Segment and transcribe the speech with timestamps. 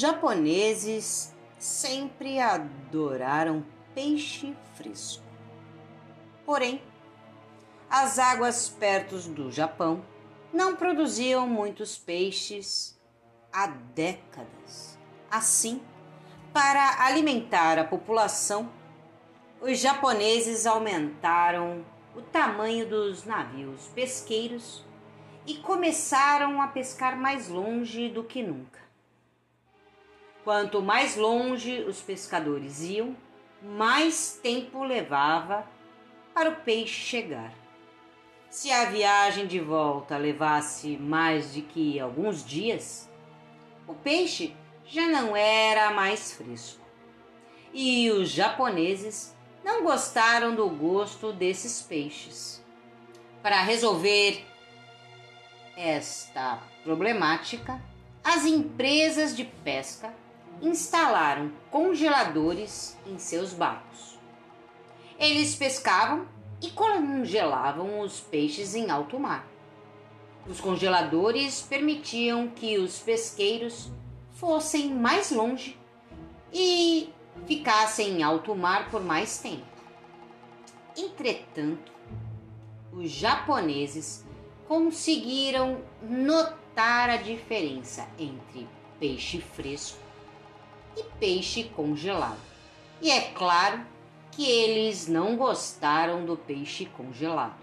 [0.00, 3.64] japoneses sempre adoraram
[3.94, 5.22] peixe fresco.
[6.44, 6.82] Porém,
[7.88, 10.02] as águas perto do Japão
[10.52, 12.98] não produziam muitos peixes
[13.52, 14.98] há décadas.
[15.30, 15.82] Assim,
[16.52, 18.72] para alimentar a população,
[19.60, 21.84] os japoneses aumentaram
[22.16, 24.82] o tamanho dos navios pesqueiros
[25.46, 28.89] e começaram a pescar mais longe do que nunca.
[30.42, 33.14] Quanto mais longe os pescadores iam,
[33.62, 35.66] mais tempo levava
[36.32, 37.52] para o peixe chegar.
[38.48, 43.08] Se a viagem de volta levasse mais de que alguns dias,
[43.86, 46.80] o peixe já não era mais fresco.
[47.72, 52.64] E os japoneses não gostaram do gosto desses peixes.
[53.42, 54.44] Para resolver
[55.76, 57.80] esta problemática,
[58.24, 60.12] as empresas de pesca
[60.62, 64.18] instalaram congeladores em seus barcos.
[65.18, 66.26] Eles pescavam
[66.62, 69.46] e congelavam os peixes em alto mar.
[70.46, 73.90] Os congeladores permitiam que os pesqueiros
[74.32, 75.78] fossem mais longe
[76.52, 77.12] e
[77.46, 79.64] ficassem em alto mar por mais tempo.
[80.96, 81.92] Entretanto,
[82.92, 84.24] os japoneses
[84.66, 90.09] conseguiram notar a diferença entre peixe fresco
[90.96, 92.40] e peixe congelado.
[93.00, 93.84] E é claro
[94.30, 97.58] que eles não gostaram do peixe congelado.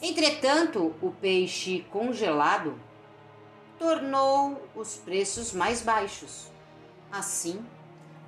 [0.00, 2.78] Entretanto, o peixe congelado
[3.78, 6.46] tornou os preços mais baixos.
[7.10, 7.64] Assim,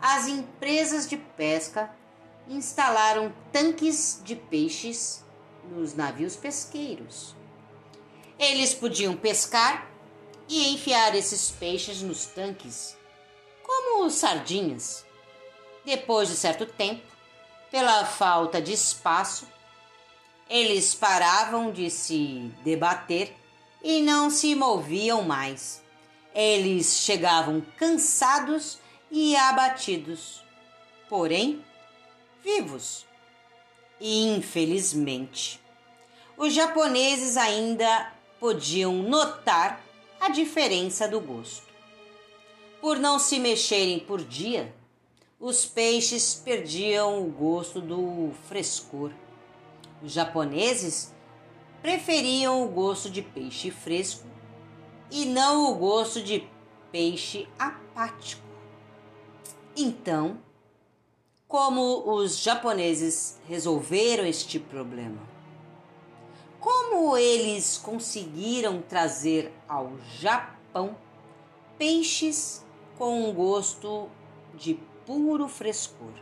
[0.00, 1.90] as empresas de pesca
[2.48, 5.24] instalaram tanques de peixes
[5.70, 7.34] nos navios pesqueiros.
[8.38, 9.90] Eles podiam pescar
[10.48, 12.95] e enfiar esses peixes nos tanques,
[13.76, 15.04] como sardinhas.
[15.84, 17.02] Depois de certo tempo,
[17.70, 19.46] pela falta de espaço,
[20.48, 23.34] eles paravam de se debater
[23.82, 25.82] e não se moviam mais.
[26.34, 28.78] Eles chegavam cansados
[29.10, 30.42] e abatidos,
[31.08, 31.64] porém
[32.42, 33.06] vivos.
[34.00, 35.60] Infelizmente,
[36.36, 39.80] os japoneses ainda podiam notar
[40.20, 41.65] a diferença do gosto.
[42.80, 44.74] Por não se mexerem por dia,
[45.40, 49.10] os peixes perdiam o gosto do frescor.
[50.02, 51.12] Os japoneses
[51.80, 54.26] preferiam o gosto de peixe fresco
[55.10, 56.46] e não o gosto de
[56.90, 58.42] peixe apático.
[59.76, 60.38] Então,
[61.46, 65.20] como os japoneses resolveram este problema?
[66.58, 70.96] Como eles conseguiram trazer ao Japão
[71.78, 72.65] peixes
[72.96, 74.08] com um gosto
[74.54, 74.74] de
[75.04, 76.12] puro frescor?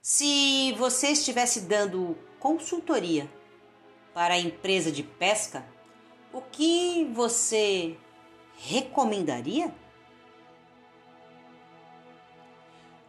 [0.00, 3.30] Se você estivesse dando consultoria
[4.12, 5.64] para a empresa de pesca,
[6.32, 7.96] o que você
[8.58, 9.74] recomendaria?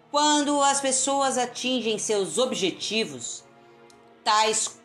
[0.10, 3.44] Quando as pessoas atingem seus objetivos,
[4.24, 4.80] tais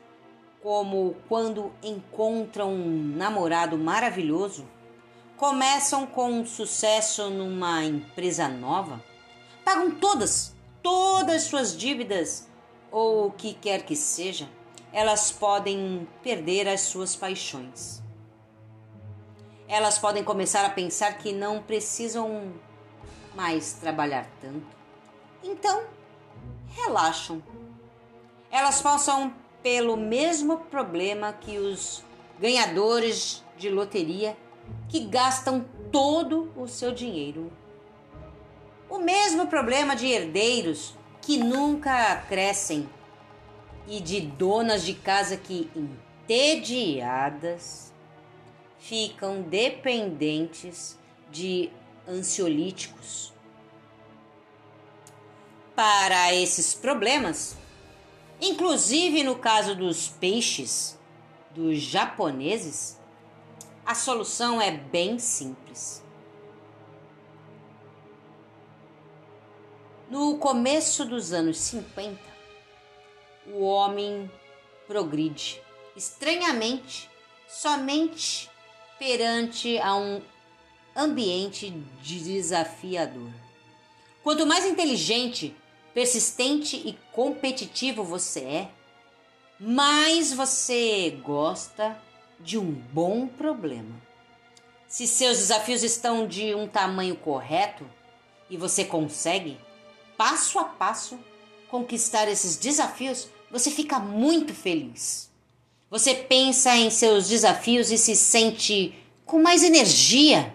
[0.61, 4.67] como quando encontram um namorado maravilhoso,
[5.41, 9.03] começam com sucesso numa empresa nova,
[9.65, 12.47] pagam todas, todas suas dívidas
[12.91, 14.47] ou o que quer que seja,
[14.93, 18.03] elas podem perder as suas paixões.
[19.67, 22.53] Elas podem começar a pensar que não precisam
[23.35, 24.79] mais trabalhar tanto
[25.43, 25.85] então,
[26.69, 27.43] relaxam.
[28.51, 32.05] Elas passam pelo mesmo problema que os
[32.39, 34.37] ganhadores de loteria
[34.89, 37.53] que gastam todo o seu dinheiro.
[38.89, 42.89] O mesmo problema de herdeiros que nunca crescem
[43.87, 45.71] e de donas de casa que,
[46.29, 47.93] entediadas,
[48.79, 50.99] ficam dependentes
[51.31, 51.71] de
[52.09, 53.33] ansiolíticos
[55.75, 57.57] para esses problemas,
[58.41, 60.99] inclusive no caso dos peixes,
[61.55, 63.00] dos japoneses,
[63.85, 66.03] a solução é bem simples.
[70.11, 72.19] No começo dos anos 50,
[73.47, 74.31] o homem
[74.87, 75.63] progride
[75.97, 77.09] estranhamente
[77.49, 78.51] somente
[78.99, 80.21] perante a um
[80.97, 81.71] ambiente
[82.03, 83.31] desafiador.
[84.23, 85.57] Quanto mais inteligente
[85.95, 88.71] persistente e competitivo você é,
[89.59, 91.97] mais você gosta
[92.41, 93.95] de um bom problema.
[94.89, 97.85] Se seus desafios estão de um tamanho correto
[98.49, 99.59] e você consegue,
[100.17, 101.19] passo a passo,
[101.69, 105.31] conquistar esses desafios, você fica muito feliz.
[105.91, 108.95] Você pensa em seus desafios e se sente
[109.25, 110.55] com mais energia.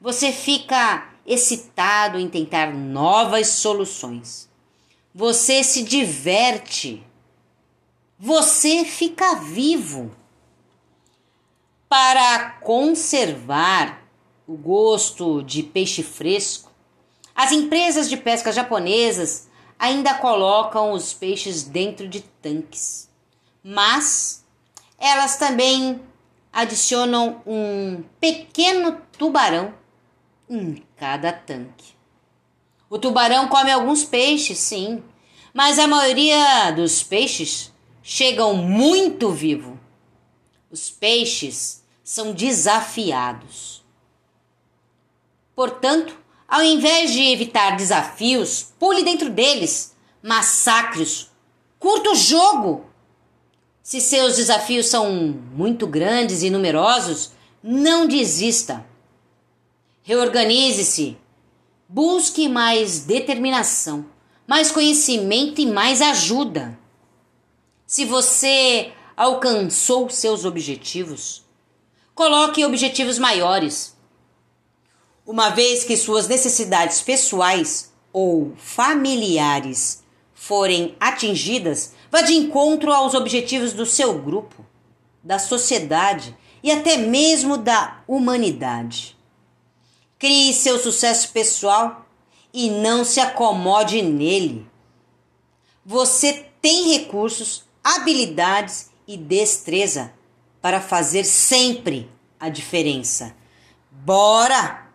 [0.00, 4.48] Você fica excitado em tentar novas soluções.
[5.14, 7.02] Você se diverte.
[8.18, 10.10] Você fica vivo.
[11.88, 14.02] Para conservar
[14.46, 16.70] o gosto de peixe fresco,
[17.34, 19.48] as empresas de pesca japonesas
[19.78, 23.08] ainda colocam os peixes dentro de tanques,
[23.62, 24.44] mas
[24.98, 26.00] elas também
[26.52, 29.72] adicionam um pequeno tubarão
[30.50, 31.96] em cada tanque.
[32.90, 35.02] O tubarão come alguns peixes, sim,
[35.54, 39.78] mas a maioria dos peixes chegam muito vivo.
[40.70, 43.84] Os peixes são desafiados.
[45.54, 46.16] Portanto,
[46.46, 51.30] ao invés de evitar desafios, pule dentro deles, massacre-os,
[51.78, 52.86] curta o jogo.
[53.82, 57.32] Se seus desafios são muito grandes e numerosos,
[57.62, 58.86] não desista.
[60.02, 61.16] Reorganize-se.
[61.88, 64.04] Busque mais determinação,
[64.46, 66.78] mais conhecimento e mais ajuda.
[67.86, 71.44] Se você alcançou seus objetivos,
[72.14, 73.96] coloque objetivos maiores.
[75.26, 83.72] Uma vez que suas necessidades pessoais ou familiares forem atingidas, vá de encontro aos objetivos
[83.72, 84.64] do seu grupo,
[85.20, 89.18] da sociedade e até mesmo da humanidade.
[90.16, 92.06] Crie seu sucesso pessoal
[92.54, 94.64] e não se acomode nele.
[95.84, 100.12] Você tem recursos, habilidades e destreza
[100.60, 103.34] para fazer sempre a diferença.
[103.90, 104.87] Bora!